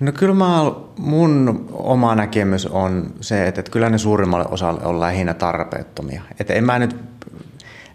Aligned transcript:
No 0.00 0.12
kyllä 0.12 0.34
mä, 0.34 0.72
mun 0.98 1.66
oma 1.72 2.14
näkemys 2.14 2.66
on 2.66 3.14
se, 3.20 3.46
että, 3.46 3.60
että 3.60 3.72
kyllä 3.72 3.90
ne 3.90 3.98
suurimmalle 3.98 4.46
osalle 4.50 4.84
on 4.84 5.00
lähinnä 5.00 5.34
tarpeettomia. 5.34 6.22
Että 6.40 6.54
en 6.54 6.64
mä 6.64 6.78
nyt 6.78 6.96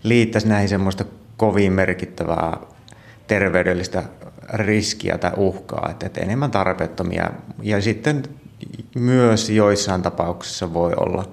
liittäisi 0.03 0.47
näihin 0.47 0.69
semmoista 0.69 1.05
kovin 1.37 1.73
merkittävää 1.73 2.57
terveydellistä 3.27 4.03
riskiä 4.53 5.17
tai 5.17 5.31
uhkaa, 5.37 5.87
että, 5.91 6.05
että 6.05 6.21
enemmän 6.21 6.51
tarpeettomia. 6.51 7.29
Ja 7.61 7.81
sitten 7.81 8.23
myös 8.95 9.49
joissain 9.49 10.01
tapauksissa 10.01 10.73
voi 10.73 10.93
olla 10.97 11.25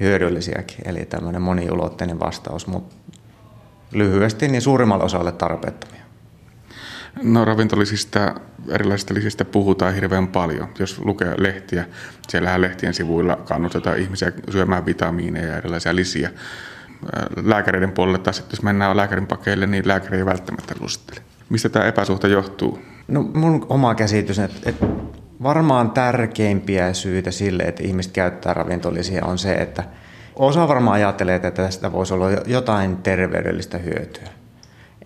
hyödyllisiäkin, 0.00 0.88
eli 0.88 1.04
tämmöinen 1.04 1.42
moniulotteinen 1.42 2.20
vastaus, 2.20 2.66
mutta 2.66 2.96
lyhyesti 3.92 4.48
niin 4.48 4.62
suurimmalle 4.62 5.04
osalle 5.04 5.32
tarpeettomia. 5.32 6.05
No 7.22 7.44
ravintolisista, 7.44 8.34
erilaisista 8.68 9.14
lisistä 9.14 9.44
puhutaan 9.44 9.94
hirveän 9.94 10.28
paljon. 10.28 10.68
Jos 10.78 10.98
lukee 11.04 11.34
lehtiä, 11.38 11.84
siellähän 12.28 12.60
lehtien 12.60 12.94
sivuilla 12.94 13.36
kannustetaan 13.36 13.98
ihmisiä 13.98 14.32
syömään 14.50 14.86
vitamiineja 14.86 15.46
ja 15.46 15.56
erilaisia 15.56 15.96
lisiä. 15.96 16.30
Lääkäreiden 17.44 17.92
puolelle 17.92 18.18
taas, 18.18 18.44
jos 18.50 18.62
mennään 18.62 18.96
lääkärin 18.96 19.26
pakeille, 19.26 19.66
niin 19.66 19.88
lääkäri 19.88 20.18
ei 20.18 20.26
välttämättä 20.26 20.74
lusittele. 20.80 21.20
Mistä 21.48 21.68
tämä 21.68 21.84
epäsuhta 21.84 22.28
johtuu? 22.28 22.78
No 23.08 23.22
mun 23.22 23.66
oma 23.68 23.94
käsitys, 23.94 24.38
että, 24.38 24.70
että 24.70 24.86
varmaan 25.42 25.90
tärkeimpiä 25.90 26.92
syitä 26.92 27.30
sille, 27.30 27.62
että 27.62 27.82
ihmiset 27.82 28.12
käyttää 28.12 28.54
ravintolisia 28.54 29.24
on 29.24 29.38
se, 29.38 29.54
että 29.54 29.84
osa 30.36 30.68
varmaan 30.68 30.94
ajattelee, 30.94 31.34
että 31.36 31.50
tästä 31.50 31.92
voisi 31.92 32.14
olla 32.14 32.30
jotain 32.46 32.96
terveydellistä 32.96 33.78
hyötyä. 33.78 34.28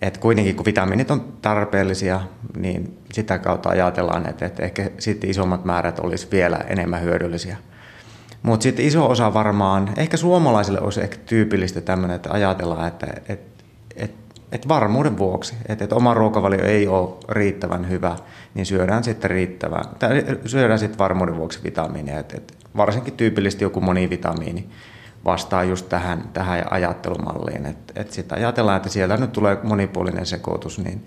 Et 0.01 0.17
kuitenkin 0.17 0.55
kun 0.55 0.65
vitamiinit 0.65 1.11
on 1.11 1.33
tarpeellisia, 1.41 2.21
niin 2.57 2.97
sitä 3.13 3.39
kautta 3.39 3.69
ajatellaan, 3.69 4.29
että, 4.29 4.45
että 4.45 4.63
ehkä 4.63 4.89
sitten 4.99 5.29
isommat 5.29 5.65
määrät 5.65 5.99
olisi 5.99 6.27
vielä 6.31 6.57
enemmän 6.57 7.01
hyödyllisiä. 7.01 7.57
Mutta 8.43 8.63
sitten 8.63 8.85
iso 8.85 9.09
osa 9.09 9.33
varmaan, 9.33 9.89
ehkä 9.97 10.17
suomalaisille 10.17 10.81
olisi 10.81 11.01
ehkä 11.01 11.17
tyypillistä 11.25 11.81
tämmöinen, 11.81 12.15
että 12.15 12.29
ajatellaan, 12.31 12.87
että, 12.87 13.07
että, 13.29 13.63
että, 13.95 14.35
että 14.51 14.67
varmuuden 14.67 15.17
vuoksi, 15.17 15.55
että, 15.69 15.83
että 15.83 15.95
oma 15.95 16.13
ruokavalio 16.13 16.65
ei 16.65 16.87
ole 16.87 17.09
riittävän 17.29 17.89
hyvä, 17.89 18.15
niin 18.53 18.65
syödään 18.65 19.03
sitten 19.03 19.31
riittävän, 19.31 19.83
syödään 20.45 20.79
sitten 20.79 20.99
varmuuden 20.99 21.37
vuoksi 21.37 21.59
vitamiineja. 21.63 22.19
Että, 22.19 22.37
että 22.37 22.53
varsinkin 22.77 23.13
tyypillisesti 23.13 23.63
joku 23.63 23.81
monivitamiini 23.81 24.69
vastaa 25.25 25.63
just 25.63 25.89
tähän, 25.89 26.29
tähän 26.33 26.65
ajattelumalliin. 26.71 27.65
Että 27.65 28.01
et 28.01 28.11
sitten 28.11 28.37
ajatellaan, 28.37 28.77
että 28.77 28.89
sieltä 28.89 29.17
nyt 29.17 29.31
tulee 29.31 29.57
monipuolinen 29.63 30.25
sekoitus, 30.25 30.79
niin, 30.79 31.05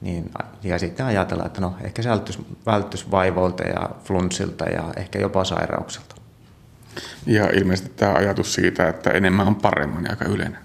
niin, 0.00 0.30
ja 0.62 0.78
sitten 0.78 1.06
ajatellaan, 1.06 1.46
että 1.46 1.60
no 1.60 1.74
ehkä 1.80 2.02
se 2.02 2.08
välttyisi, 2.08 2.46
välttyisi 2.66 3.10
vaivoilta 3.10 3.62
ja 3.62 3.90
flunssilta 4.04 4.64
ja 4.64 4.84
ehkä 4.96 5.18
jopa 5.18 5.44
sairauksilta. 5.44 6.14
Ja 7.26 7.48
ilmeisesti 7.50 7.92
tämä 7.96 8.14
ajatus 8.14 8.54
siitä, 8.54 8.88
että 8.88 9.10
enemmän 9.10 9.48
on 9.48 9.54
paremmin, 9.54 10.02
niin 10.02 10.10
aika 10.10 10.24
yleinen. 10.24 10.58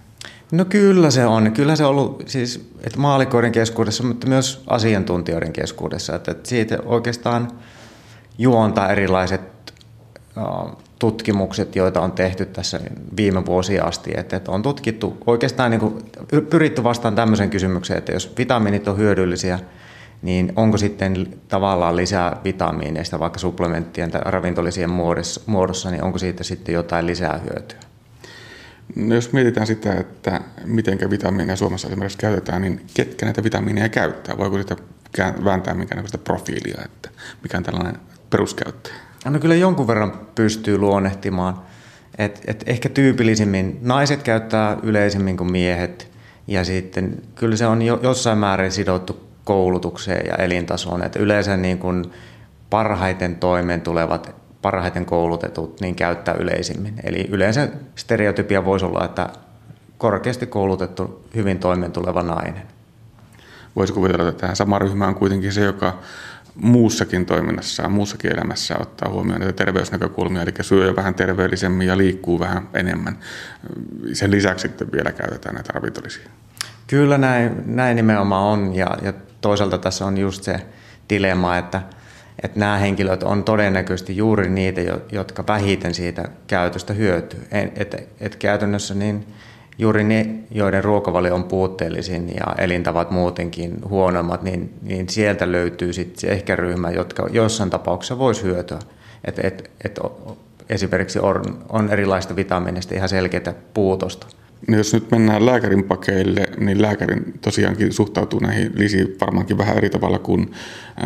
No 0.51 0.66
kyllä 0.66 1.11
se 1.11 1.25
on. 1.25 1.51
Kyllä 1.51 1.75
se 1.75 1.85
on 1.85 1.89
ollut 1.89 2.23
siis, 2.25 2.69
että 2.83 2.99
maalikoiden 2.99 3.51
keskuudessa, 3.51 4.03
mutta 4.03 4.27
myös 4.27 4.63
asiantuntijoiden 4.67 5.53
keskuudessa. 5.53 6.16
Että, 6.16 6.31
että 6.31 6.49
siitä 6.49 6.77
oikeastaan 6.85 7.51
juontaa 8.38 8.91
erilaiset 8.91 9.41
tutkimukset, 10.99 11.75
joita 11.75 12.01
on 12.01 12.11
tehty 12.11 12.45
tässä 12.45 12.79
viime 13.17 13.45
vuosia 13.45 13.83
asti. 13.83 14.11
Että, 14.17 14.35
että 14.35 14.51
on 14.51 14.61
tutkittu 14.61 15.17
oikeastaan 15.25 15.71
niin 15.71 15.79
kuin, 15.79 16.05
pyritty 16.49 16.83
vastaan 16.83 17.15
tämmöisen 17.15 17.49
kysymykseen, 17.49 17.97
että 17.97 18.11
jos 18.11 18.33
vitamiinit 18.38 18.88
on 18.88 18.97
hyödyllisiä, 18.97 19.59
niin 20.21 20.53
onko 20.55 20.77
sitten 20.77 21.27
tavallaan 21.47 21.95
lisää 21.95 22.38
vitamiineista 22.43 23.19
vaikka 23.19 23.39
supplementtien 23.39 24.11
tai 24.11 24.21
ravintolisien 24.25 24.89
muodossa, 24.89 25.41
muodossa, 25.45 25.91
niin 25.91 26.03
onko 26.03 26.17
siitä 26.17 26.43
sitten 26.43 26.75
jotain 26.75 27.07
lisää 27.07 27.39
hyötyä? 27.49 27.79
No 28.95 29.16
jos 29.16 29.33
mietitään 29.33 29.67
sitä, 29.67 29.93
että 29.93 30.41
miten 30.66 31.09
vitamiineja 31.09 31.56
Suomessa 31.56 31.88
esimerkiksi 31.88 32.17
käytetään, 32.17 32.62
niin 32.62 32.81
ketkä 32.94 33.25
näitä 33.25 33.44
vitamiineja 33.44 33.89
käyttää? 33.89 34.38
Voiko 34.38 34.57
sitä 34.57 34.75
vääntää 35.44 35.73
minkäännäköistä 35.73 36.17
profiilia, 36.17 36.81
että 36.85 37.09
mikä 37.44 37.57
on 37.57 37.63
tällainen 37.63 38.00
peruskäyttäjä? 38.29 38.95
No 39.25 39.40
kyllä 39.40 39.56
jonkun 39.56 39.88
verran 39.88 40.13
pystyy 40.36 40.78
luonnehtimaan. 40.78 41.59
Et, 42.18 42.41
et 42.47 42.63
ehkä 42.68 42.90
tyypillisimmin 42.90 43.80
naiset 43.81 44.24
käyttää 44.24 44.78
yleisemmin 44.84 45.38
kuin 45.38 45.52
miehet 45.52 46.12
ja 46.47 46.63
sitten 46.63 47.22
kyllä 47.36 47.56
se 47.56 47.68
on 47.68 47.81
jo, 47.81 48.00
jossain 48.03 48.38
määrin 48.38 48.72
sidottu 48.72 49.25
koulutukseen 49.44 50.28
ja 50.28 50.36
elintasoon. 50.36 51.03
Et 51.03 51.16
yleensä 51.16 51.58
niin 51.58 51.78
kuin 51.78 52.06
parhaiten 52.69 53.36
toimeen 53.36 53.81
tulevat, 53.81 54.36
parhaiten 54.62 55.06
koulutetut 55.06 55.81
niin 55.81 55.96
käyttää 55.96 56.36
yleisimmin. 56.40 56.94
Eli 57.03 57.28
yleensä 57.30 57.69
stereotypia 57.96 58.66
voisi 58.66 58.86
olla, 58.86 59.06
että 59.06 59.30
korkeasti 59.97 60.47
koulutettu, 60.47 61.25
hyvin 61.36 61.59
toimeen 61.59 61.92
tuleva 61.92 62.24
nainen. 62.24 62.63
Voisi 63.75 63.94
kuvitella, 63.94 64.30
että 64.30 64.42
tähän 64.42 64.56
sama 64.56 64.80
ryhmä 64.80 65.07
on 65.07 65.16
kuitenkin 65.16 65.53
se, 65.53 65.62
joka 65.62 66.00
muussakin 66.55 67.25
toiminnassaan, 67.25 67.91
muussakin 67.91 68.31
elämässä 68.31 68.75
ottaa 68.79 69.09
huomioon 69.09 69.39
näitä 69.39 69.53
terveysnäkökulmia, 69.53 70.41
eli 70.41 70.51
syö 70.61 70.95
vähän 70.95 71.16
terveellisemmin 71.16 71.88
ja 71.88 71.97
liikkuu 71.97 72.39
vähän 72.39 72.69
enemmän. 72.73 73.17
Sen 74.13 74.31
lisäksi 74.31 74.67
sitten 74.67 74.91
vielä 74.91 75.11
käytetään 75.11 75.55
näitä 75.55 75.73
ravintolisia. 75.73 76.29
Kyllä 76.88 77.17
näin, 77.17 77.63
näin 77.65 77.95
nimenomaan 77.95 78.44
on 78.44 78.75
ja, 78.75 78.97
ja 79.01 79.13
toisaalta 79.41 79.77
tässä 79.77 80.05
on 80.05 80.17
just 80.17 80.44
se 80.44 80.65
dilemma, 81.09 81.57
että, 81.57 81.81
että 82.44 82.59
nämä 82.59 82.77
henkilöt 82.77 83.23
on 83.23 83.44
todennäköisesti 83.44 84.17
juuri 84.17 84.49
niitä, 84.49 84.81
jotka 85.11 85.44
vähiten 85.47 85.94
siitä 85.94 86.29
käytöstä 86.47 86.94
hyötyy. 86.94 87.47
Että 87.51 87.81
et, 87.81 88.09
et 88.19 88.35
käytännössä 88.35 88.94
niin 88.94 89.27
juuri 89.78 90.03
ne, 90.03 90.30
joiden 90.52 90.84
ruokavalio 90.84 91.36
on 91.36 91.44
puutteellisin 91.44 92.30
ja 92.36 92.56
elintavat 92.58 93.12
muutenkin 93.12 93.78
huonommat, 93.90 94.44
niin, 94.44 94.74
niin 94.81 95.09
sieltä 95.09 95.52
löytyy 95.52 95.94
sitten 95.94 96.19
se 96.19 96.28
ehkä 96.28 96.56
ryhmä, 96.56 96.91
jotka 96.91 97.28
jossain 97.31 97.69
tapauksessa 97.69 98.18
voisi 98.18 98.44
hyötyä. 98.44 98.80
Et, 99.25 99.40
et, 99.40 99.72
et 99.86 100.00
esimerkiksi 100.69 101.19
on, 101.19 101.66
on 101.69 101.90
erilaista 101.90 102.36
vitamiinista 102.36 102.96
ihan 102.96 103.09
selkeää 103.09 103.53
puutosta. 103.74 104.28
No 104.68 104.78
jos 104.78 104.94
nyt 104.94 105.12
mennään 105.12 105.46
lääkärin 105.46 105.84
pakeille, 105.84 106.46
niin 106.57 106.81
lääkärin 106.81 107.34
tosiaankin 107.42 107.94
suhtautuu 107.94 108.40
näihin 108.40 108.72
lisiin 108.75 109.16
varmaankin 109.22 109.57
vähän 109.57 109.78
eri 109.78 109.90
tavalla 109.90 110.19
kuin 110.19 110.52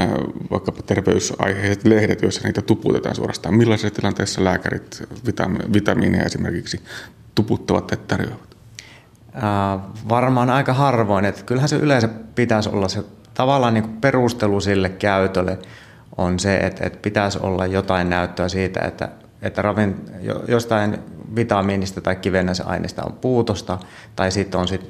äh, 0.02 0.10
vaikkapa 0.52 0.82
terveysaiheiset 0.82 1.86
lehdet, 1.86 2.22
joissa 2.22 2.42
niitä 2.44 2.62
tuputetaan 2.62 3.16
suorastaan. 3.16 3.56
Millaisessa 3.56 3.96
tilanteessa 3.96 4.44
lääkärit 4.44 5.04
vitamiineja 5.74 6.24
esimerkiksi 6.24 6.82
tuputtavat 7.36 7.88
tai 7.88 7.98
tarjoavat? 8.08 8.49
Varmaan 10.10 10.50
aika 10.50 10.74
harvoin. 10.74 11.26
Että 11.26 11.44
kyllähän 11.44 11.70
se 11.70 11.76
yleensä 11.76 12.10
pitäisi 12.36 12.70
olla 12.70 12.88
se 12.88 13.04
tavallaan 13.34 13.74
niin 13.74 13.98
perustelu 14.02 14.62
sille 14.62 14.90
käytölle 14.90 15.58
on 16.18 16.40
se, 16.40 16.58
että, 16.58 16.86
että 16.86 17.00
pitäisi 17.02 17.40
olla 17.42 17.66
jotain 17.66 18.10
näyttöä 18.10 18.50
siitä, 18.50 18.80
että, 18.80 19.10
että 19.42 19.62
ravin, 19.62 19.96
jostain 20.48 21.00
vitamiinista 21.36 22.02
tai 22.02 22.16
kivennäisaineista 22.16 23.04
on 23.04 23.14
puutosta 23.14 23.78
tai 24.16 24.32
sitten 24.32 24.60
on 24.60 24.68
sit 24.68 24.90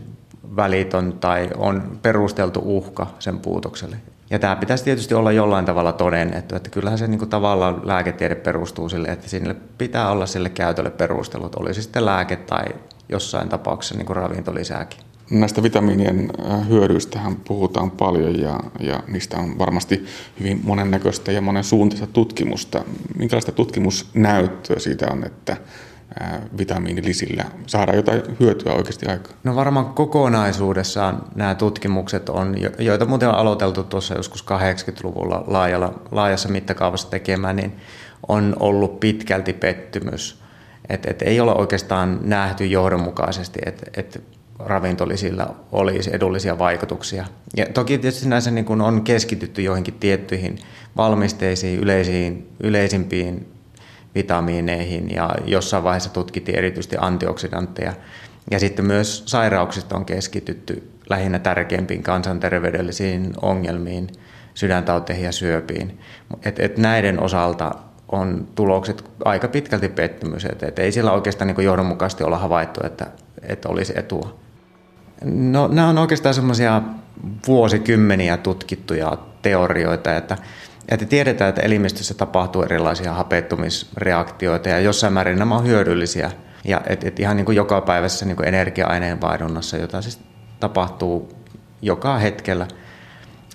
välitön 0.55 1.13
tai 1.13 1.49
on 1.57 1.99
perusteltu 2.01 2.61
uhka 2.63 3.07
sen 3.19 3.39
puutokselle. 3.39 3.95
Ja 4.29 4.39
tämä 4.39 4.55
pitäisi 4.55 4.83
tietysti 4.83 5.13
olla 5.13 5.31
jollain 5.31 5.65
tavalla 5.65 5.91
todennettu, 5.91 6.55
että 6.55 6.69
kyllähän 6.69 6.99
se 6.99 7.07
niin 7.07 7.19
kuin 7.19 7.29
tavallaan 7.29 7.81
lääketiede 7.83 8.35
perustuu 8.35 8.89
sille, 8.89 9.07
että 9.07 9.29
sinne 9.29 9.55
pitää 9.77 10.11
olla 10.11 10.25
sille 10.25 10.49
käytölle 10.49 10.89
perustelut, 10.89 11.55
olisi 11.55 11.81
sitten 11.81 12.05
lääke 12.05 12.35
tai 12.35 12.65
jossain 13.09 13.49
tapauksessa 13.49 13.95
niin 13.95 14.05
kuin 14.05 14.15
ravintolisääkin. 14.15 14.99
Näistä 15.31 15.63
vitamiinien 15.63 16.31
äh, 16.51 16.67
hyödyistähän 16.69 17.35
puhutaan 17.35 17.91
paljon 17.91 18.39
ja, 18.39 18.59
ja 18.79 19.03
niistä 19.07 19.37
on 19.37 19.57
varmasti 19.57 20.05
hyvin 20.39 20.61
monennäköistä 20.63 21.31
ja 21.31 21.41
monen 21.41 21.63
suuntaista 21.63 22.07
tutkimusta. 22.07 22.83
Minkälaista 23.17 23.51
tutkimusnäyttöä 23.51 24.79
siitä 24.79 25.07
on, 25.11 25.23
että 25.25 25.57
äh, 26.21 26.41
vitamiinilisillä 26.57 27.45
saadaan 27.67 27.97
jotain 27.97 28.21
hyötyä 28.39 28.73
oikeasti 28.73 29.05
aikaan? 29.05 29.35
No 29.43 29.55
varmaan 29.55 29.85
kokonaisuudessaan 29.85 31.23
nämä 31.35 31.55
tutkimukset 31.55 32.29
on, 32.29 32.55
joita 32.79 33.05
muuten 33.05 33.29
on 33.29 33.35
aloiteltu 33.35 33.83
tuossa 33.83 34.15
joskus 34.15 34.45
80-luvulla 34.45 35.43
laajalla, 35.47 35.93
laajassa 36.11 36.49
mittakaavassa 36.49 37.09
tekemään, 37.09 37.55
niin 37.55 37.75
on 38.27 38.55
ollut 38.59 38.99
pitkälti 38.99 39.53
pettymys 39.53 40.39
et, 40.89 41.05
et 41.05 41.21
ei 41.21 41.39
ole 41.39 41.53
oikeastaan 41.53 42.19
nähty 42.23 42.65
johdonmukaisesti, 42.65 43.59
että 43.65 43.85
et 43.97 44.23
ravintolisilla 44.59 45.55
olisi 45.71 46.09
edullisia 46.13 46.59
vaikutuksia. 46.59 47.25
Ja 47.57 47.65
toki 47.73 47.97
tietysti 47.97 48.29
näissä 48.29 48.51
niin 48.51 48.65
kun 48.65 48.81
on 48.81 49.01
keskitytty 49.01 49.61
joihinkin 49.61 49.93
tiettyihin 49.93 50.57
valmisteisiin, 50.97 51.79
yleisiin, 51.79 52.49
yleisimpiin 52.59 53.47
vitamiineihin 54.15 55.09
ja 55.15 55.35
jossain 55.45 55.83
vaiheessa 55.83 56.13
tutkittiin 56.13 56.57
erityisesti 56.57 56.95
antioksidantteja. 56.99 57.93
Ja 58.51 58.59
sitten 58.59 58.85
myös 58.85 59.23
sairauksista 59.25 59.95
on 59.95 60.05
keskitytty 60.05 60.91
lähinnä 61.09 61.39
tärkeimpiin 61.39 62.03
kansanterveydellisiin 62.03 63.33
ongelmiin, 63.41 64.07
sydäntauteihin 64.53 65.25
ja 65.25 65.31
syöpiin. 65.31 65.99
Et, 66.43 66.59
et 66.59 66.77
näiden 66.77 67.23
osalta 67.23 67.75
on 68.11 68.47
tulokset 68.55 69.03
aika 69.25 69.47
pitkälti 69.47 69.89
pettymys, 69.89 70.45
että 70.45 70.67
et 70.67 70.79
ei 70.79 70.91
siellä 70.91 71.11
oikeastaan 71.11 71.47
niin 71.47 71.65
johdonmukaisesti 71.65 72.23
olla 72.23 72.37
havaittu, 72.37 72.79
että, 72.83 73.07
että 73.41 73.69
olisi 73.69 73.93
etua. 73.95 74.39
No, 75.25 75.67
nämä 75.67 75.89
on 75.89 75.97
oikeastaan 75.97 76.35
semmoisia 76.35 76.81
vuosikymmeniä 77.47 78.37
tutkittuja 78.37 79.17
teorioita, 79.41 80.17
että, 80.17 80.37
että 80.89 81.05
tiedetään, 81.05 81.49
että 81.49 81.61
elimistössä 81.61 82.13
tapahtuu 82.13 82.63
erilaisia 82.63 83.13
hapettumisreaktioita 83.13 84.69
ja 84.69 84.79
jossain 84.79 85.13
määrin 85.13 85.39
nämä 85.39 85.55
on 85.55 85.67
hyödyllisiä. 85.67 86.31
Ja 86.63 86.81
et, 86.87 87.03
et 87.03 87.19
ihan 87.19 87.37
niin 87.37 87.45
kuin 87.45 87.55
joka 87.55 87.81
päivässä 87.81 88.25
niin 88.25 88.45
energia-aineen 88.45 89.21
vaihdunnassa, 89.21 89.77
jota 89.77 90.01
siis 90.01 90.19
tapahtuu 90.59 91.33
joka 91.81 92.17
hetkellä, 92.17 92.67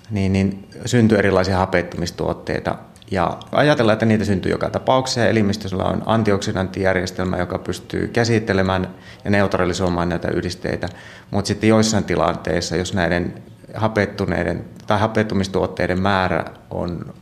niin, 0.09 0.33
niin 0.33 0.67
syntyy 0.85 1.17
erilaisia 1.17 1.57
hapettumistuotteita. 1.57 2.75
Ja 3.11 3.37
ajatellaan, 3.51 3.93
että 3.93 4.05
niitä 4.05 4.25
syntyy 4.25 4.51
joka 4.51 4.69
tapauksessa 4.69 5.19
ja 5.19 5.29
elimistöllä 5.29 5.83
on 5.83 6.03
antioksidanttijärjestelmä, 6.05 7.37
joka 7.37 7.57
pystyy 7.57 8.07
käsittelemään 8.07 8.87
ja 9.25 9.31
neutralisoimaan 9.31 10.09
näitä 10.09 10.27
yhdisteitä. 10.31 10.89
Mutta 11.31 11.47
sitten 11.47 11.69
joissain 11.69 12.03
tilanteissa, 12.03 12.75
jos 12.75 12.93
näiden 12.93 13.33
hapettuneiden 13.73 14.65
tai 14.87 14.99
hapettumistuotteiden 14.99 16.01
määrä 16.01 16.45
on 16.71 17.13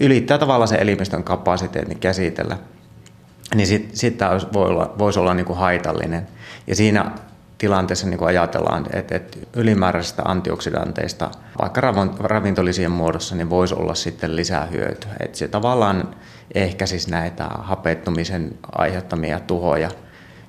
ylittää 0.00 0.38
tavallaan 0.38 0.68
se 0.68 0.76
elimistön 0.76 1.24
kapasiteetin 1.24 1.98
käsitellä, 1.98 2.56
niin 3.54 3.66
sitten 3.66 3.96
sit 3.96 4.18
tämä 4.18 4.40
voi 4.52 4.68
olla, 4.68 4.94
voisi 4.98 5.18
olla 5.18 5.34
niin 5.34 5.46
kuin 5.46 5.58
haitallinen. 5.58 6.26
Ja 6.66 6.76
siinä 6.76 7.10
tilanteessa 7.58 8.06
niin 8.06 8.18
kuin 8.18 8.28
ajatellaan, 8.28 8.86
että, 8.92 9.16
että 9.16 9.38
ylimääräisistä 9.56 10.22
antioksidanteista, 10.24 11.30
vaikka 11.60 11.80
ravintolisien 12.18 12.90
muodossa, 12.90 13.36
niin 13.36 13.50
voisi 13.50 13.74
olla 13.74 13.94
sitten 13.94 14.36
lisää 14.36 14.66
hyötyä. 14.66 15.10
Että 15.20 15.38
se 15.38 15.48
tavallaan 15.48 16.14
ehkäisisi 16.54 17.10
näitä 17.10 17.44
hapettumisen 17.44 18.58
aiheuttamia 18.72 19.40
tuhoja. 19.40 19.90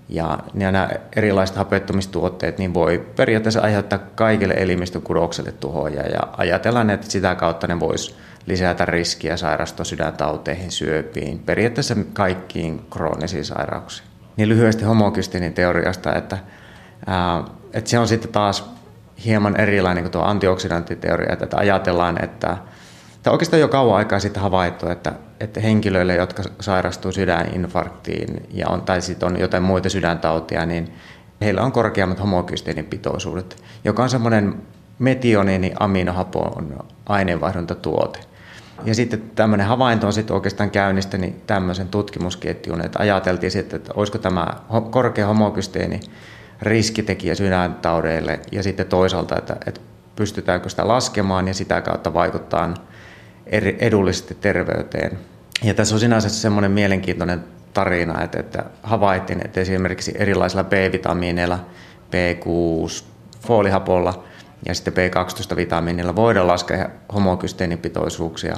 Ja 0.09 0.39
nämä 0.53 0.89
erilaiset 1.15 1.55
hapettumistuotteet 1.55 2.57
niin 2.57 2.73
voi 2.73 3.05
periaatteessa 3.15 3.61
aiheuttaa 3.61 3.99
kaikille 3.99 4.53
elimistökudokselle 4.53 5.51
tuhoja. 5.51 6.03
Ja 6.03 6.19
ajatellaan, 6.37 6.89
että 6.89 7.11
sitä 7.11 7.35
kautta 7.35 7.67
ne 7.67 7.79
voisi 7.79 8.15
lisätä 8.45 8.85
riskiä 8.85 9.37
sairastua 9.37 9.85
sydäntauteihin, 9.85 10.71
syöpiin, 10.71 11.39
periaatteessa 11.39 11.95
kaikkiin 12.13 12.81
kroonisiin 12.89 13.45
sairauksiin. 13.45 14.07
Niin 14.37 14.49
lyhyesti 14.49 14.85
homokystinin 14.85 15.53
teoriasta, 15.53 16.15
että 16.15 16.37
että 17.73 17.89
se 17.89 17.99
on 17.99 18.07
sitten 18.07 18.31
taas 18.31 18.71
hieman 19.25 19.59
erilainen 19.59 20.03
kuin 20.03 20.11
tuo 20.11 20.21
antioksidanttiteoria, 20.21 21.33
että 21.33 21.57
ajatellaan, 21.57 22.23
että 22.23 22.57
Tämä 23.23 23.31
oikeastaan 23.31 23.59
jo 23.59 23.67
kauan 23.67 23.97
aikaa 23.97 24.19
sitten 24.19 24.43
havaittu, 24.43 24.89
että, 24.89 25.13
että 25.39 25.59
henkilöille, 25.59 26.15
jotka 26.15 26.43
sairastuu 26.59 27.11
sydäninfarktiin 27.11 28.47
ja 28.53 28.67
on, 28.69 28.81
tai 28.81 29.01
sitten 29.01 29.27
on 29.27 29.39
jotain 29.39 29.63
muita 29.63 29.89
sydäntautia, 29.89 30.65
niin 30.65 30.93
heillä 31.41 31.61
on 31.61 31.71
korkeammat 31.71 32.19
homokysteenin 32.19 32.85
pitoisuudet, 32.85 33.63
joka 33.83 34.03
on 34.03 34.09
semmoinen 34.09 34.61
metionini 34.99 35.73
aminohapon 35.79 36.85
aineenvaihduntatuote. 37.05 38.19
Ja 38.85 38.95
sitten 38.95 39.31
tämmöinen 39.35 39.67
havainto 39.67 40.07
on 40.07 40.13
sitten 40.13 40.35
oikeastaan 40.35 40.71
käynnistänyt 40.71 41.47
tämmöisen 41.47 41.87
tutkimusketjun, 41.87 42.85
että 42.85 42.99
ajateltiin 42.99 43.51
sitten, 43.51 43.77
että 43.77 43.91
olisiko 43.95 44.17
tämä 44.17 44.47
korkea 44.89 45.27
homokysteeni 45.27 45.99
riskitekijä 46.61 47.35
sydäntaudeille 47.35 48.39
ja 48.51 48.63
sitten 48.63 48.85
toisaalta, 48.85 49.37
että, 49.37 49.55
että 49.65 49.81
pystytäänkö 50.15 50.69
sitä 50.69 50.87
laskemaan 50.87 51.47
ja 51.47 51.53
sitä 51.53 51.81
kautta 51.81 52.13
vaikuttaa 52.13 52.73
edullisesti 53.79 54.37
terveyteen. 54.41 55.19
Ja 55.63 55.73
tässä 55.73 55.95
on 55.95 55.99
sinänsä 55.99 56.29
semmoinen 56.29 56.71
mielenkiintoinen 56.71 57.43
tarina, 57.73 58.23
että, 58.23 58.39
että 58.39 58.63
havaittiin, 58.83 59.45
että 59.45 59.61
esimerkiksi 59.61 60.11
erilaisilla 60.15 60.63
B-vitamiineilla, 60.63 61.59
B6, 62.05 63.03
foolihapolla 63.47 64.23
ja 64.67 64.75
sitten 64.75 64.93
B12-vitamiinilla 64.93 66.15
voidaan 66.15 66.47
laskea 66.47 66.89
homokysteenipitoisuuksia, 67.13 68.57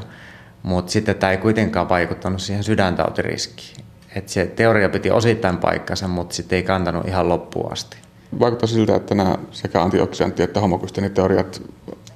mutta 0.63 0.91
sitten 0.91 1.15
tämä 1.15 1.31
ei 1.31 1.37
kuitenkaan 1.37 1.89
vaikuttanut 1.89 2.41
siihen 2.41 2.63
sydäntautiriskiin. 2.63 3.90
Et 4.15 4.29
se 4.29 4.45
teoria 4.45 4.89
piti 4.89 5.11
osittain 5.11 5.57
paikkansa, 5.57 6.07
mutta 6.07 6.35
sitten 6.35 6.55
ei 6.55 6.63
kantanut 6.63 7.07
ihan 7.07 7.29
loppuun 7.29 7.71
asti. 7.71 7.97
Vaikuttaa 8.39 8.67
siltä, 8.67 8.95
että 8.95 9.15
nämä 9.15 9.37
sekä 9.51 9.79
antioksidantti- 9.79 10.43
että 10.43 10.59
homokysteeniteoriat 10.59 11.61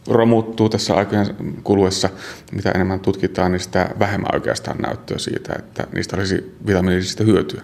romuttuu 0.07 0.69
tässä 0.69 0.95
aikojen 0.95 1.35
kuluessa. 1.63 2.09
Mitä 2.51 2.71
enemmän 2.71 2.99
tutkitaan, 2.99 3.51
niin 3.51 3.59
sitä 3.59 3.89
vähemmän 3.99 4.29
oikeastaan 4.33 4.77
näyttöä 4.77 5.17
siitä, 5.17 5.55
että 5.59 5.87
niistä 5.93 6.17
olisi 6.17 6.57
vitamiinisista 6.67 7.23
hyötyä. 7.23 7.61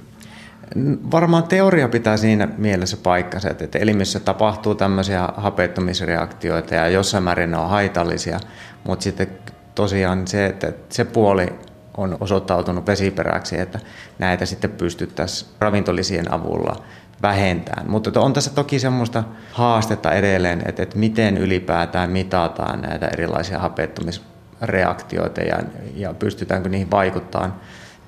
Varmaan 1.12 1.44
teoria 1.44 1.88
pitää 1.88 2.18
siinä 2.18 2.48
mielessä 2.58 2.98
paikkansa, 2.98 3.50
että 3.50 3.80
elimissä 3.80 4.20
tapahtuu 4.20 4.76
tämmöisiä 4.76 5.30
hapettumisreaktioita 5.38 6.76
ja 6.76 6.88
jossain 6.90 7.24
määrin 7.24 7.52
ne 7.52 7.58
on 7.58 7.70
haitallisia, 7.70 8.40
mutta 8.84 9.04
sitten 9.04 9.28
tosiaan 9.76 10.28
se, 10.28 10.46
että 10.46 10.74
se 10.90 11.06
puoli 11.06 11.54
on 11.98 12.18
osoittautunut 12.20 12.88
vesiperäksi, 12.88 13.60
että 13.60 13.80
näitä 14.20 14.46
sitten 14.46 14.72
pystyttäisiin 14.72 15.52
ravintolisien 15.60 16.34
avulla 16.34 16.76
vähentämään. 17.22 17.92
Mutta 17.92 18.22
on 18.22 18.34
tässä 18.34 18.52
toki 18.54 18.80
semmoista 18.80 19.24
haastetta 19.52 20.12
edelleen, 20.12 20.62
että, 20.66 20.84
että 20.84 20.98
miten 20.98 21.38
ylipäätään 21.38 22.10
mitataan 22.10 22.82
näitä 22.82 23.08
erilaisia 23.08 23.60
hapettumisreaktioita 23.60 25.42
ja, 25.42 25.60
ja 25.96 26.14
pystytäänkö 26.14 26.70
niihin 26.70 26.92
vaikuttamaan, 26.92 27.54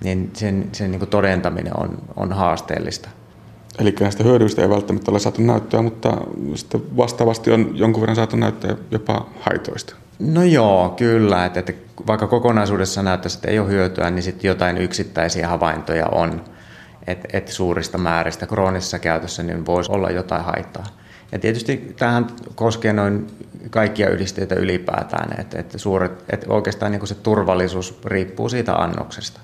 niin 0.03 0.31
sen, 0.33 0.69
sen 0.71 0.91
niin 0.91 1.07
todentaminen 1.07 1.79
on, 1.79 1.97
on 2.15 2.33
haasteellista. 2.33 3.09
Eli 3.79 3.95
näistä 4.00 4.24
hyödyistä 4.24 4.62
ei 4.62 4.69
välttämättä 4.69 5.12
ole 5.12 5.19
saatu 5.19 5.41
näyttöä, 5.41 5.81
mutta 5.81 6.18
sitten 6.56 6.97
vastaavasti 6.97 7.51
on 7.51 7.71
jonkun 7.74 8.01
verran 8.01 8.15
saatu 8.15 8.36
näyttöä 8.36 8.75
jopa 8.91 9.29
haitoista. 9.39 9.95
No 10.19 10.44
joo, 10.44 10.89
kyllä. 10.89 11.45
Että, 11.45 11.60
että 11.60 11.74
vaikka 12.07 12.27
kokonaisuudessa 12.27 13.04
näyttäisi, 13.04 13.38
että 13.38 13.51
ei 13.51 13.60
ole 13.60 13.69
hyötyä, 13.69 14.10
niin 14.10 14.24
sitten 14.24 14.48
jotain 14.48 14.77
yksittäisiä 14.77 15.48
havaintoja 15.48 16.06
on. 16.06 16.44
Että 17.07 17.27
et 17.33 17.48
suurista 17.48 17.98
määristä 17.98 18.48
kroonisessa 18.48 19.00
käytössä 19.00 19.44
niin 19.44 19.65
voisi 19.65 19.92
olla 19.92 20.10
jotain 20.10 20.44
haittaa. 20.44 20.83
Ja 21.31 21.39
tietysti 21.39 21.94
tähän 21.98 22.27
koskee 22.56 22.94
noin 22.94 23.27
kaikkia 23.69 24.10
yhdisteitä 24.10 24.56
ylipäätään, 24.56 25.39
että, 25.39 25.60
että, 25.60 25.77
suuret, 25.77 26.24
että 26.30 26.45
oikeastaan 26.50 26.92
niin 26.92 27.07
se 27.07 27.15
turvallisuus 27.15 28.00
riippuu 28.06 28.50
siitä 28.50 28.75
annoksesta. 28.75 29.39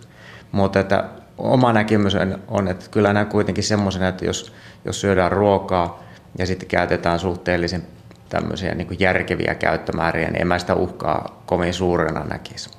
Mutta 0.52 0.80
että 0.80 1.10
oma 1.38 1.74
näkemys 1.74 2.14
on, 2.48 2.68
että 2.68 2.86
kyllä 2.92 3.14
nämä 3.14 3.26
kuitenkin 3.26 3.64
semmoisena, 3.64 4.08
että 4.08 4.26
jos, 4.26 4.54
jos 4.86 5.02
syödään 5.02 5.32
ruokaa 5.32 6.04
ja 6.38 6.46
sitten 6.46 6.68
käytetään 6.68 7.20
suhteellisen 7.20 7.84
tämmöisiä 8.30 8.76
niin 8.76 9.00
järkeviä 9.00 9.56
käyttömääriä, 9.56 10.28
niin 10.28 10.42
en 10.42 10.48
mä 10.48 10.60
sitä 10.60 10.76
uhkaa 10.76 11.44
kovin 11.46 11.74
suurena 11.74 12.24
näkisi. 12.24 12.70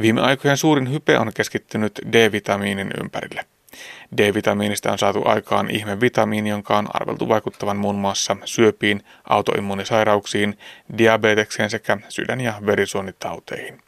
Viime 0.00 0.20
aikojen 0.20 0.56
suurin 0.56 0.92
hype 0.92 1.18
on 1.18 1.32
keskittynyt 1.34 2.00
D-vitamiinin 2.12 2.90
ympärille. 3.02 3.44
D-vitamiinista 4.16 4.92
on 4.92 4.98
saatu 4.98 5.22
aikaan 5.24 5.70
ihmevitamiini, 5.70 6.50
jonka 6.50 6.78
on 6.78 6.86
arveltu 6.92 7.28
vaikuttavan 7.28 7.76
muun 7.76 7.96
muassa 7.96 8.36
syöpiin, 8.44 9.02
autoimmuunisairauksiin, 9.24 10.58
diabetekseen 10.98 11.70
sekä 11.70 11.98
sydän- 12.08 12.40
ja 12.40 12.54
verisuonitauteihin. 12.66 13.78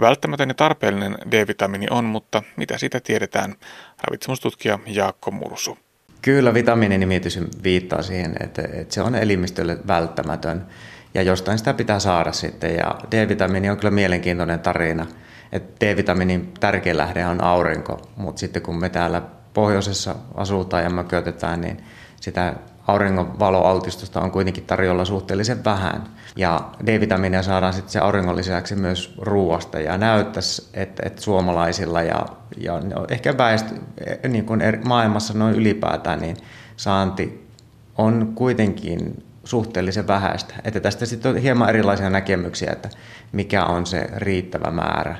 Välttämätön 0.00 0.48
ja 0.48 0.54
tarpeellinen 0.54 1.18
D-vitamiini 1.30 1.86
on, 1.90 2.04
mutta 2.04 2.42
mitä 2.56 2.78
siitä 2.78 3.00
tiedetään? 3.00 3.54
Ravitsemustutkija 4.02 4.78
Jaakko 4.86 5.30
Mursu. 5.30 5.78
Kyllä 6.22 6.54
vitamiininimitys 6.54 7.40
viittaa 7.62 8.02
siihen, 8.02 8.34
että, 8.40 8.62
että 8.72 8.94
se 8.94 9.02
on 9.02 9.14
elimistölle 9.14 9.78
välttämätön 9.86 10.66
ja 11.14 11.22
jostain 11.22 11.58
sitä 11.58 11.74
pitää 11.74 11.98
saada 11.98 12.32
sitten. 12.32 12.74
Ja 12.74 12.98
D-vitamiini 13.10 13.70
on 13.70 13.76
kyllä 13.76 13.90
mielenkiintoinen 13.90 14.60
tarina. 14.60 15.06
Että 15.52 15.86
D-vitamiinin 15.86 16.54
tärkein 16.60 16.96
lähde 16.96 17.26
on 17.26 17.44
aurinko, 17.44 18.00
mutta 18.16 18.40
sitten 18.40 18.62
kun 18.62 18.80
me 18.80 18.88
täällä 18.88 19.22
pohjoisessa 19.54 20.14
asutaan 20.34 20.82
ja 20.82 20.90
mökötetään, 20.90 21.60
niin 21.60 21.84
sitä 22.20 22.54
auringon 22.86 23.38
valoaltistusta 23.38 24.20
on 24.20 24.30
kuitenkin 24.30 24.64
tarjolla 24.64 25.04
suhteellisen 25.04 25.64
vähän. 25.64 26.02
Ja 26.36 26.70
D-vitamiinia 26.86 27.42
saadaan 27.42 27.72
sitten 27.72 27.92
se 27.92 27.98
auringon 27.98 28.36
lisäksi 28.36 28.74
myös 28.74 29.14
ruoasta 29.18 29.80
ja 29.80 29.98
näyttäisi, 29.98 30.68
että, 30.74 31.02
että 31.06 31.22
suomalaisilla 31.22 32.02
ja, 32.02 32.26
ja 32.56 32.80
ehkä 33.08 33.38
väestö, 33.38 33.74
niin 34.28 34.44
kuin 34.44 34.60
maailmassa 34.84 35.34
noin 35.34 35.54
ylipäätään, 35.54 36.20
niin 36.20 36.36
saanti 36.76 37.48
on 37.98 38.32
kuitenkin 38.34 39.24
suhteellisen 39.44 40.06
vähäistä. 40.06 40.54
Että 40.64 40.80
tästä 40.80 41.06
sitten 41.06 41.30
on 41.30 41.36
hieman 41.36 41.68
erilaisia 41.68 42.10
näkemyksiä, 42.10 42.72
että 42.72 42.88
mikä 43.32 43.64
on 43.64 43.86
se 43.86 44.08
riittävä 44.16 44.70
määrä. 44.70 45.16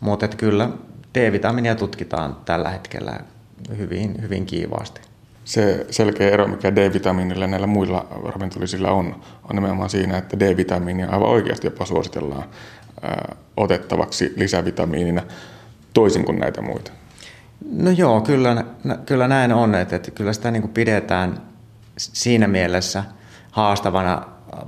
Mutta 0.00 0.28
kyllä 0.28 0.68
D-vitamiinia 1.14 1.74
tutkitaan 1.74 2.36
tällä 2.44 2.68
hetkellä 2.68 3.20
hyvin, 3.76 4.22
hyvin 4.22 4.46
kiivaasti. 4.46 5.09
Se 5.50 5.86
selkeä 5.90 6.30
ero, 6.30 6.48
mikä 6.48 6.76
D-vitamiinilla 6.76 7.44
ja 7.44 7.48
näillä 7.48 7.66
muilla 7.66 8.06
ravintolisilla 8.24 8.90
on, 8.90 9.20
on 9.50 9.56
nimenomaan 9.56 9.90
siinä, 9.90 10.18
että 10.18 10.40
D-vitamiinia 10.40 11.10
aivan 11.10 11.28
oikeasti 11.28 11.66
jopa 11.66 11.84
suositellaan 11.84 12.44
ää, 13.02 13.36
otettavaksi 13.56 14.32
lisävitamiinina 14.36 15.22
toisin 15.94 16.24
kuin 16.24 16.38
näitä 16.38 16.62
muita. 16.62 16.92
No 17.72 17.90
joo, 17.90 18.20
kyllä, 18.20 18.64
kyllä 19.06 19.28
näin 19.28 19.52
on, 19.52 19.74
että, 19.74 19.96
että 19.96 20.10
kyllä 20.10 20.32
sitä 20.32 20.50
niin 20.50 20.62
kuin 20.62 20.72
pidetään 20.72 21.42
siinä 21.96 22.48
mielessä 22.48 23.04
haastavana 23.50 24.22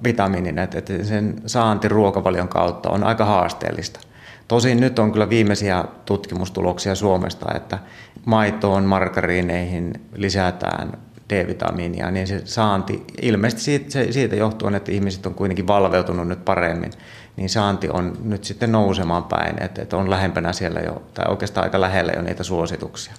vitamiinina, 0.04 0.62
että, 0.62 0.78
että 0.78 1.04
sen 1.04 1.42
saanti 1.46 1.88
ruokavalion 1.88 2.48
kautta 2.48 2.90
on 2.90 3.04
aika 3.04 3.24
haasteellista. 3.24 4.00
Tosin 4.48 4.80
nyt 4.80 4.98
on 4.98 5.12
kyllä 5.12 5.28
viimeisiä 5.28 5.84
tutkimustuloksia 6.04 6.94
Suomesta, 6.94 7.46
että 7.54 7.78
maitoon, 8.24 8.84
markariineihin 8.84 9.92
lisätään 10.14 10.92
D-vitamiinia, 11.30 12.10
niin 12.10 12.26
se 12.26 12.42
saanti, 12.44 13.04
ilmeisesti 13.22 13.62
siitä, 13.62 14.12
siitä 14.12 14.36
johtuen, 14.36 14.74
että 14.74 14.92
ihmiset 14.92 15.26
on 15.26 15.34
kuitenkin 15.34 15.66
valveutunut 15.66 16.28
nyt 16.28 16.44
paremmin, 16.44 16.92
niin 17.36 17.48
saanti 17.48 17.88
on 17.88 18.16
nyt 18.24 18.44
sitten 18.44 18.72
nousemaan 18.72 19.24
päin, 19.24 19.62
että, 19.62 19.82
että 19.82 19.96
on 19.96 20.10
lähempänä 20.10 20.52
siellä 20.52 20.80
jo, 20.80 21.02
tai 21.14 21.24
oikeastaan 21.28 21.64
aika 21.64 21.80
lähellä 21.80 22.12
jo 22.16 22.22
niitä 22.22 22.42
suosituksia. 22.42 23.14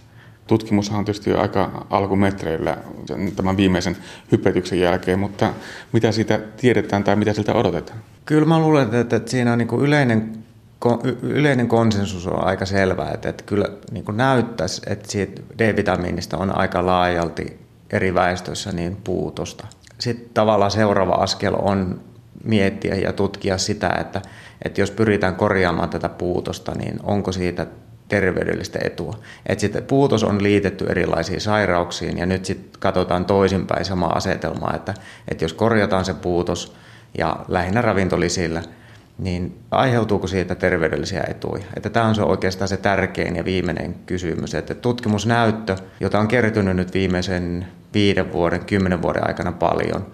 Tutkimushan 0.48 1.00
on 1.00 1.06
tietysti 1.06 1.34
aika 1.34 1.86
alkumetreillä 1.90 2.78
tämän 3.36 3.58
viimeisen 3.58 3.98
hypetyksen 4.32 4.80
jälkeen, 4.80 5.20
mutta 5.20 5.54
mitä 5.92 6.12
siitä 6.12 6.40
tiedetään 6.58 7.04
tai 7.04 7.16
mitä 7.16 7.34
siltä 7.34 7.54
odotetaan? 7.54 8.00
Kyllä 8.26 8.48
mä 8.48 8.60
luulen, 8.60 8.84
että, 8.84 9.16
että 9.16 9.32
siinä 9.32 9.54
on 9.54 9.58
niin 9.58 9.82
yleinen 9.82 10.43
yleinen 11.22 11.68
konsensus 11.68 12.28
on 12.28 12.46
aika 12.46 12.66
selvä, 12.66 13.10
että, 13.14 13.30
että 13.30 13.44
kyllä 13.44 13.66
niin 13.92 14.06
kuin 14.06 14.18
näyttäisi, 14.18 14.82
että 14.88 15.12
siitä 15.12 15.42
D-vitamiinista 15.58 16.38
on 16.38 16.58
aika 16.58 16.86
laajalti 16.86 17.60
eri 17.90 18.14
väestöissä 18.14 18.72
niin 18.72 18.98
puutosta. 19.04 19.68
Sitten 20.00 20.30
tavallaan 20.34 20.72
seuraava 20.72 21.14
askel 21.14 21.54
on 21.62 22.02
miettiä 22.44 22.96
ja 22.96 23.14
tutkia 23.14 23.58
sitä, 23.58 23.98
että, 24.00 24.22
että 24.66 24.82
jos 24.82 24.92
pyritään 24.92 25.36
korjaamaan 25.36 25.90
tätä 25.90 26.10
puutosta, 26.10 26.72
niin 26.76 27.00
onko 27.04 27.32
siitä 27.32 27.68
terveydellistä 28.08 28.80
etua. 28.84 29.20
Että 29.46 29.62
sitten 29.62 29.84
puutos 29.84 30.24
on 30.24 30.44
liitetty 30.44 30.86
erilaisiin 30.86 31.42
sairauksiin 31.42 32.18
ja 32.18 32.26
nyt 32.26 32.46
sitten 32.46 32.80
katsotaan 32.80 33.26
toisinpäin 33.26 33.86
samaa 33.86 34.14
asetelmaa, 34.14 34.74
että, 34.76 34.94
että 35.28 35.46
jos 35.46 35.54
korjataan 35.54 36.06
se 36.06 36.14
puutos 36.14 36.76
ja 37.18 37.36
lähinnä 37.48 37.82
ravintolisillä– 37.82 38.64
niin 39.18 39.60
aiheutuuko 39.72 40.28
siitä 40.28 40.56
terveydellisiä 40.56 41.24
etuja? 41.30 41.64
Että 41.76 41.90
tämä 41.90 42.06
on 42.06 42.16
se 42.16 42.22
oikeastaan 42.22 42.68
se 42.68 42.78
tärkein 42.78 43.36
ja 43.36 43.46
viimeinen 43.46 43.96
kysymys, 44.06 44.56
että 44.56 44.74
tutkimusnäyttö, 44.74 45.76
jota 46.00 46.20
on 46.20 46.28
kertynyt 46.28 46.76
nyt 46.76 46.94
viimeisen 46.94 47.68
viiden 47.94 48.34
vuoden, 48.34 48.66
kymmenen 48.66 49.02
vuoden 49.02 49.28
aikana 49.28 49.52
paljon, 49.52 50.06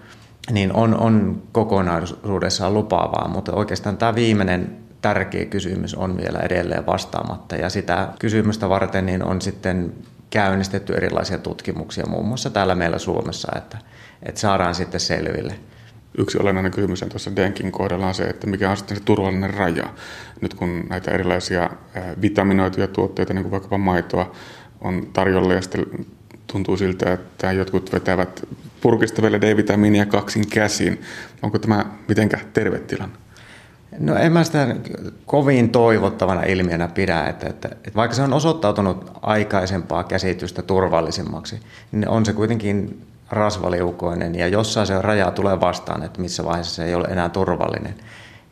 niin 0.51 0.73
on, 0.73 0.97
on 0.97 1.43
kokonaisuudessaan 1.51 2.73
lupaavaa, 2.73 3.27
mutta 3.27 3.53
oikeastaan 3.53 3.97
tämä 3.97 4.15
viimeinen 4.15 4.77
tärkeä 5.01 5.45
kysymys 5.45 5.95
on 5.95 6.17
vielä 6.17 6.39
edelleen 6.39 6.85
vastaamatta. 6.85 7.55
Ja 7.55 7.69
sitä 7.69 8.07
kysymystä 8.19 8.69
varten 8.69 9.05
niin 9.05 9.23
on 9.23 9.41
sitten 9.41 9.93
käynnistetty 10.29 10.93
erilaisia 10.93 11.37
tutkimuksia 11.37 12.05
muun 12.05 12.25
muassa 12.25 12.49
täällä 12.49 12.75
meillä 12.75 12.97
Suomessa, 12.97 13.51
että, 13.57 13.77
että 14.23 14.41
saadaan 14.41 14.75
sitten 14.75 14.99
selville– 14.99 15.55
yksi 16.17 16.37
olennainen 16.41 16.71
kysymys 16.71 17.05
tuossa 17.09 17.35
Denkin 17.35 17.71
kohdalla 17.71 18.07
on 18.07 18.13
se, 18.13 18.23
että 18.23 18.47
mikä 18.47 18.71
on 18.71 18.77
sitten 18.77 18.97
se 18.97 19.03
turvallinen 19.03 19.53
raja. 19.53 19.93
Nyt 20.41 20.53
kun 20.53 20.83
näitä 20.89 21.11
erilaisia 21.11 21.69
vitaminoituja 22.21 22.87
tuotteita, 22.87 23.33
niin 23.33 23.43
kuin 23.43 23.51
vaikkapa 23.51 23.77
maitoa, 23.77 24.31
on 24.81 25.07
tarjolla 25.13 25.53
ja 25.53 25.61
sitten 25.61 25.85
tuntuu 26.47 26.77
siltä, 26.77 27.13
että 27.13 27.51
jotkut 27.51 27.93
vetävät 27.93 28.47
purkista 28.81 29.21
vielä 29.21 29.41
D-vitamiinia 29.41 30.05
kaksin 30.05 30.49
käsin. 30.49 31.01
Onko 31.41 31.59
tämä 31.59 31.85
mitenkä 32.07 32.39
terve 32.53 32.79
tilanne? 32.79 33.15
No 33.99 34.15
en 34.15 34.31
mä 34.31 34.43
sitä 34.43 34.75
kovin 35.25 35.69
toivottavana 35.69 36.43
ilmiönä 36.43 36.87
pidä, 36.87 37.25
että, 37.25 37.49
että, 37.49 37.67
että 37.67 37.91
vaikka 37.95 38.15
se 38.15 38.21
on 38.21 38.33
osoittautunut 38.33 39.11
aikaisempaa 39.21 40.03
käsitystä 40.03 40.61
turvallisemmaksi, 40.61 41.59
niin 41.91 42.09
on 42.09 42.25
se 42.25 42.33
kuitenkin 42.33 43.01
rasvaliukoinen 43.31 44.36
ja 44.36 44.48
jossain 44.48 44.88
se 44.88 45.01
raja 45.01 45.31
tulee 45.31 45.59
vastaan, 45.59 46.03
että 46.03 46.21
missä 46.21 46.45
vaiheessa 46.45 46.75
se 46.75 46.86
ei 46.86 46.95
ole 46.95 47.07
enää 47.07 47.29
turvallinen. 47.29 47.95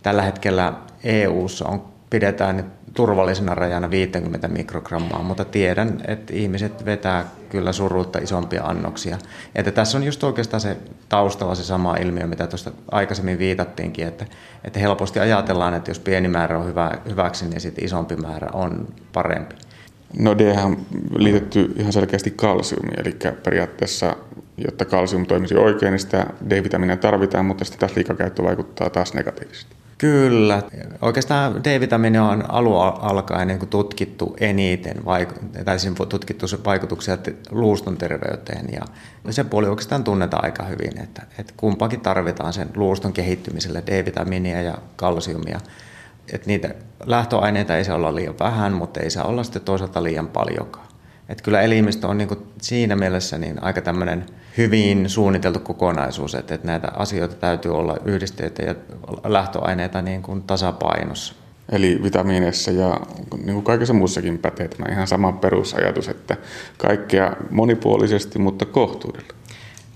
Tällä 0.03 0.21
hetkellä 0.21 0.73
EU:ssa 1.03 1.67
on 1.67 1.83
pidetään 2.09 2.71
turvallisena 2.93 3.55
rajana 3.55 3.89
50 3.89 4.47
mikrogrammaa, 4.47 5.23
mutta 5.23 5.45
tiedän, 5.45 6.01
että 6.07 6.33
ihmiset 6.33 6.85
vetää 6.85 7.25
kyllä 7.49 7.71
suruutta 7.71 8.19
isompia 8.19 8.63
annoksia. 8.63 9.17
Että 9.55 9.71
tässä 9.71 9.97
on 9.97 10.03
just 10.03 10.23
oikeastaan 10.23 10.61
se 10.61 10.77
taustalla 11.09 11.55
se 11.55 11.63
sama 11.63 11.95
ilmiö, 11.95 12.27
mitä 12.27 12.47
tuosta 12.47 12.71
aikaisemmin 12.91 13.39
viitattiinkin, 13.39 14.07
että, 14.07 14.25
että 14.63 14.79
helposti 14.79 15.19
ajatellaan, 15.19 15.73
että 15.73 15.91
jos 15.91 15.99
pieni 15.99 16.27
määrä 16.27 16.59
on 16.59 16.65
hyvä, 16.65 16.91
hyväksi, 17.09 17.45
niin 17.45 17.61
sitten 17.61 17.85
isompi 17.85 18.15
määrä 18.15 18.49
on 18.53 18.87
parempi. 19.13 19.55
No 20.19 20.37
D 20.37 20.55
on 20.63 20.77
liitetty 21.15 21.73
ihan 21.77 21.93
selkeästi 21.93 22.31
kalsiumi, 22.31 22.89
eli 22.97 23.17
periaatteessa 23.43 24.15
jotta 24.57 24.85
kalsium 24.85 25.25
toimisi 25.25 25.55
oikein, 25.55 25.91
niin 25.91 25.99
sitä 25.99 26.25
D-vitamiinia 26.49 26.97
tarvitaan, 26.97 27.45
mutta 27.45 27.65
sitten 27.65 27.79
taas 27.79 27.95
liikakäyttö 27.95 28.43
vaikuttaa 28.43 28.89
taas 28.89 29.13
negatiivisesti. 29.13 29.75
Kyllä. 29.97 30.63
Oikeastaan 31.01 31.63
D-vitamiini 31.63 32.17
on 32.17 32.51
alun 32.51 32.81
alkaen 32.81 33.47
niin 33.47 33.67
tutkittu 33.67 34.35
eniten, 34.39 34.97
tai 35.65 35.79
siinä 35.79 35.95
tutkittu 36.09 36.45
vaikutuksia 36.65 37.17
luuston 37.51 37.97
terveyteen, 37.97 38.65
ja 38.73 38.81
se 39.29 39.43
puoli 39.43 39.67
oikeastaan 39.67 40.03
tunnetaan 40.03 40.45
aika 40.45 40.63
hyvin, 40.63 41.01
että, 41.03 41.21
että 41.39 41.53
kumpakin 41.57 42.01
tarvitaan 42.01 42.53
sen 42.53 42.69
luuston 42.75 43.13
kehittymiselle, 43.13 43.83
D-vitamiinia 43.85 44.61
ja 44.61 44.77
kalsiumia. 44.95 45.59
Että 46.33 46.47
niitä 46.47 46.69
lähtöaineita 47.05 47.77
ei 47.77 47.83
saa 47.83 47.95
olla 47.95 48.15
liian 48.15 48.39
vähän, 48.39 48.73
mutta 48.73 48.99
ei 48.99 49.09
saa 49.09 49.25
olla 49.25 49.43
sitten 49.43 49.61
toisaalta 49.61 50.03
liian 50.03 50.27
paljonkaan. 50.27 50.86
Että 51.29 51.43
kyllä 51.43 51.61
elimistö 51.61 52.07
on 52.07 52.17
niin 52.17 52.27
kuin 52.27 52.39
siinä 52.61 52.95
mielessä 52.95 53.37
niin 53.37 53.63
aika 53.63 53.81
tämmöinen 53.81 54.25
hyvin 54.57 55.09
suunniteltu 55.09 55.59
kokonaisuus, 55.59 56.35
että, 56.35 56.55
että 56.55 56.67
näitä 56.67 56.91
asioita 56.95 57.35
täytyy 57.35 57.75
olla 57.77 57.97
yhdisteitä 58.05 58.63
ja 58.63 58.75
lähtöaineita 59.23 60.01
niin 60.01 60.21
kuin 60.21 60.43
tasapainossa. 60.43 61.35
Eli 61.71 61.99
vitamiineissa 62.03 62.71
ja 62.71 62.99
niin 63.43 63.53
kuin 63.53 63.63
kaikessa 63.63 63.93
muussakin 63.93 64.39
pätee 64.39 64.67
tämä 64.67 64.91
ihan 64.91 65.07
sama 65.07 65.31
perusajatus, 65.31 66.07
että 66.07 66.37
kaikkea 66.77 67.35
monipuolisesti, 67.49 68.39
mutta 68.39 68.65
kohtuudella. 68.65 69.33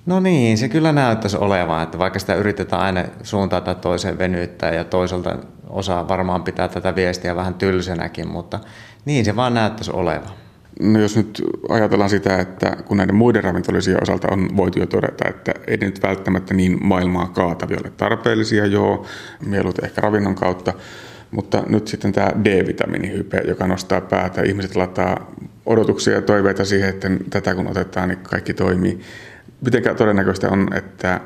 No 0.06 0.20
niin, 0.20 0.58
se 0.58 0.70
kyllä 0.70 0.92
näyttäisi 0.92 1.38
olevan, 1.38 1.84
että 1.84 1.98
vaikka 1.98 2.20
sitä 2.20 2.36
yritetään 2.36 2.82
aina 2.82 3.04
suuntaan 3.24 3.64
tai 3.64 3.76
toiseen 3.76 4.18
venyttää 4.18 4.74
ja 4.74 4.84
toisaalta 4.84 5.36
osaa 5.70 6.08
varmaan 6.08 6.44
pitää 6.44 6.68
tätä 6.68 6.96
viestiä 6.96 7.36
vähän 7.36 7.54
tylsänäkin, 7.54 8.28
mutta 8.28 8.60
niin 9.06 9.26
se 9.26 9.36
vaan 9.36 9.54
näyttäisi 9.54 9.92
olevan. 9.92 10.41
No 10.80 11.00
jos 11.00 11.18
nyt 11.18 11.42
ajatellaan 11.70 12.10
sitä, 12.10 12.40
että 12.40 12.78
kun 12.86 12.98
näiden 12.98 13.16
muiden 13.16 13.44
ravintolisien 13.44 14.04
osalta 14.04 14.28
on 14.32 14.58
voitu 14.58 14.80
jo 14.80 14.86
todeta, 14.86 15.30
että 15.30 15.54
ei 15.68 15.78
nyt 15.78 16.04
välttämättä 16.04 16.54
niin 16.54 16.78
maailmaa 16.82 17.28
kaatavia 17.28 17.78
ole 17.84 17.92
tarpeellisia, 17.98 18.66
joo, 18.66 19.06
mieluut 19.46 19.84
ehkä 19.84 20.02
ravinnon 20.02 20.36
kautta, 20.36 20.74
mutta 21.32 21.64
nyt 21.68 21.88
sitten 21.88 22.12
tämä 22.12 22.32
D-vitamiinihype, 22.44 23.42
joka 23.48 23.68
nostaa 23.68 24.02
päätä, 24.02 24.42
ihmiset 24.42 24.76
lataa 24.76 25.32
odotuksia 25.66 26.14
ja 26.14 26.22
toiveita 26.22 26.66
siihen, 26.66 26.90
että 26.90 27.10
tätä 27.30 27.56
kun 27.56 27.68
otetaan, 27.68 28.10
niin 28.10 28.20
kaikki 28.20 28.54
toimii. 28.54 29.00
Miten 29.62 29.96
todennäköistä 29.96 30.50
on, 30.50 30.68
että 30.74 31.20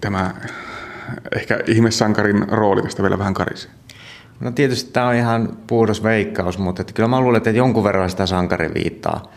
tämä 0.00 0.34
ehkä 1.36 1.60
ihmesankarin 1.66 2.48
rooli 2.48 2.82
tästä 2.82 3.02
vielä 3.02 3.18
vähän 3.18 3.34
karisee? 3.34 3.70
No 4.40 4.50
tietysti 4.50 4.92
tämä 4.92 5.08
on 5.08 5.14
ihan 5.14 5.56
puhdas 5.66 6.02
veikkaus, 6.02 6.58
mutta 6.58 6.82
että 6.82 6.92
kyllä 6.92 7.08
mä 7.08 7.20
luulen, 7.20 7.36
että 7.36 7.50
jonkun 7.50 7.84
verran 7.84 8.10
sitä 8.10 8.26
sankari 8.26 8.70
viittaa 8.74 9.32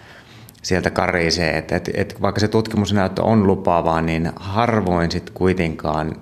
sieltä 0.62 0.90
karisee. 0.90 1.58
Että, 1.58 1.76
että, 1.76 1.92
että 1.94 2.16
vaikka 2.22 2.40
se 2.40 2.48
tutkimusnäyttö 2.48 3.24
on 3.24 3.48
lupaavaa, 3.48 4.02
niin 4.02 4.32
harvoin 4.36 5.12
sitten 5.12 5.34
kuitenkaan 5.34 6.16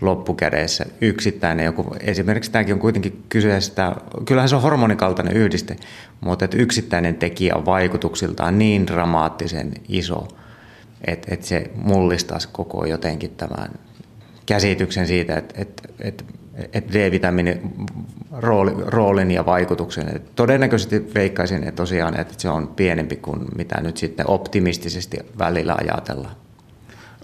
loppukädessä 0.00 0.86
yksittäinen 1.00 1.66
joku, 1.66 1.96
esimerkiksi 2.00 2.50
tämäkin 2.50 2.74
on 2.74 2.80
kuitenkin 2.80 3.24
kyseessä, 3.28 3.92
kyllähän 4.24 4.48
se 4.48 4.56
on 4.56 4.62
hormonikaltainen 4.62 5.36
yhdiste, 5.36 5.76
mutta 6.20 6.44
että 6.44 6.56
yksittäinen 6.56 7.14
tekijä 7.14 7.54
on 7.56 7.66
vaikutuksiltaan 7.66 8.58
niin 8.58 8.86
dramaattisen 8.86 9.72
iso, 9.88 10.28
että, 11.06 11.34
että 11.34 11.46
se 11.46 11.70
mullistaisi 11.74 12.48
koko 12.52 12.86
jotenkin 12.86 13.30
tämän 13.30 13.70
käsityksen 14.46 15.06
siitä, 15.06 15.36
että, 15.36 15.54
että, 15.62 15.82
että 16.00 16.24
että 16.72 16.92
D-vitamiini 16.92 17.60
rooli, 18.32 18.72
roolin 18.86 19.30
ja 19.30 19.46
vaikutuksen. 19.46 20.16
Et 20.16 20.34
todennäköisesti 20.34 21.10
veikkaisin 21.14 21.62
että 21.62 21.72
tosiaan, 21.72 22.20
että 22.20 22.34
se 22.38 22.48
on 22.48 22.68
pienempi 22.68 23.16
kuin 23.16 23.40
mitä 23.56 23.80
nyt 23.80 23.96
sitten 23.96 24.30
optimistisesti 24.30 25.16
välillä 25.38 25.76
ajatellaan. 25.80 26.34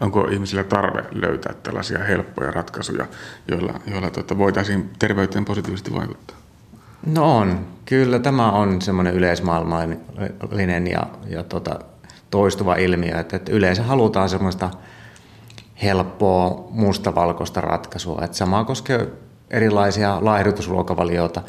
Onko 0.00 0.25
ihmisillä 0.25 0.64
tarve 0.64 1.05
löytää 1.12 1.55
tällaisia 1.62 1.99
helppoja 1.99 2.50
ratkaisuja, 2.50 3.07
joilla, 3.49 3.81
joilla 3.87 4.11
tuota, 4.11 4.38
voitaisiin 4.38 4.91
terveyteen 4.99 5.45
positiivisesti 5.45 5.95
vaikuttaa? 5.95 6.37
No 7.07 7.37
on. 7.37 7.67
Kyllä 7.85 8.19
tämä 8.19 8.50
on 8.50 8.83
semmoinen 8.83 9.14
yleismaailmallinen 9.14 10.87
ja, 10.87 11.07
ja 11.29 11.43
tota, 11.43 11.79
toistuva 12.31 12.76
ilmiö, 12.76 13.21
että, 13.21 13.37
että 13.37 13.53
yleensä 13.53 13.83
halutaan 13.83 14.29
semmoista 14.29 14.71
helppoa 15.83 16.69
mustavalkoista 16.71 17.61
ratkaisua. 17.61 18.21
Että 18.25 18.37
sama 18.37 18.64
koskee 18.64 19.09
erilaisia 19.50 20.18
laihdutusruokavalioita. 20.20 21.42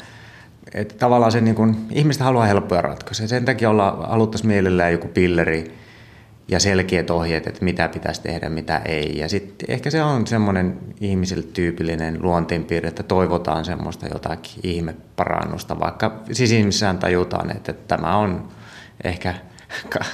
Että 0.74 0.94
tavallaan 0.98 1.32
se 1.32 1.40
niin 1.40 1.56
kuin, 1.56 1.76
ihmiset 1.90 2.22
haluaa 2.22 2.46
helppoja 2.46 2.82
ratkaisuja. 2.82 3.28
Sen 3.28 3.44
takia 3.44 3.70
olla, 3.70 4.06
haluttaisiin 4.08 4.48
mielellään 4.48 4.92
joku 4.92 5.08
pilleri 5.08 5.74
ja 6.48 6.60
selkeät 6.60 7.10
ohjeet, 7.10 7.46
että 7.46 7.64
mitä 7.64 7.88
pitäisi 7.88 8.22
tehdä, 8.22 8.48
mitä 8.48 8.78
ei. 8.84 9.18
Ja 9.18 9.28
sitten 9.28 9.70
ehkä 9.70 9.90
se 9.90 10.02
on 10.02 10.26
semmoinen 10.26 10.78
ihmisille 11.00 11.42
tyypillinen 11.42 12.18
luontiinpiirre, 12.22 12.88
että 12.88 13.02
toivotaan 13.02 13.64
semmoista 13.64 14.06
jotakin 14.06 14.60
ihmeparannusta, 14.62 15.80
vaikka 15.80 16.22
ihmissään 16.58 16.98
tajutaan, 16.98 17.50
että 17.50 17.72
tämä 17.72 18.16
on 18.16 18.48
ehkä 19.04 19.34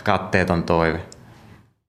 katteeton 0.05 0.63
toive. 0.63 1.01